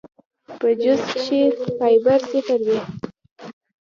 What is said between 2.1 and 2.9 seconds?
صفر وي